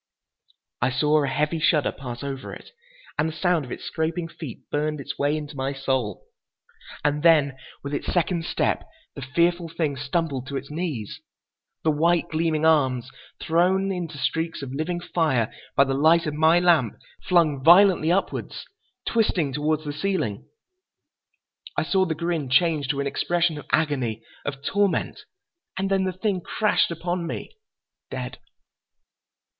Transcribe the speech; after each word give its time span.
I 0.81 0.89
saw 0.89 1.23
a 1.23 1.27
heavy 1.27 1.59
shudder 1.59 1.91
pass 1.91 2.23
over 2.23 2.51
it, 2.55 2.71
and 3.19 3.29
the 3.29 3.33
sound 3.37 3.65
of 3.65 3.71
its 3.71 3.83
scraping 3.83 4.27
feet 4.27 4.67
burned 4.71 4.99
its 4.99 5.19
way 5.19 5.37
into 5.37 5.55
my 5.55 5.73
soul. 5.73 6.23
And 7.05 7.21
then, 7.21 7.55
with 7.83 7.93
its 7.93 8.11
second 8.11 8.45
step, 8.45 8.83
the 9.13 9.21
fearful 9.21 9.69
thing 9.69 9.95
stumbled 9.95 10.47
to 10.47 10.57
its 10.57 10.71
knees. 10.71 11.21
The 11.83 11.91
white, 11.91 12.29
gleaming 12.29 12.65
arms, 12.65 13.11
thrown 13.39 13.91
into 13.91 14.17
streaks 14.17 14.63
of 14.63 14.73
living 14.73 14.99
fire 15.01 15.53
by 15.75 15.83
the 15.83 15.93
light 15.93 16.25
of 16.25 16.33
my 16.33 16.59
lamp, 16.59 16.97
flung 17.21 17.63
violently 17.63 18.11
upwards, 18.11 18.65
twisting 19.07 19.53
toward 19.53 19.83
the 19.83 19.93
ceiling. 19.93 20.47
I 21.77 21.83
saw 21.83 22.05
the 22.05 22.15
grin 22.15 22.49
change 22.49 22.87
to 22.87 22.99
an 23.01 23.05
expression 23.05 23.59
of 23.59 23.67
agony, 23.71 24.23
of 24.45 24.63
torment. 24.63 25.25
And 25.77 25.91
then 25.91 26.05
the 26.05 26.11
thing 26.11 26.41
crashed 26.41 26.89
upon 26.89 27.27
me—dead. 27.27 28.39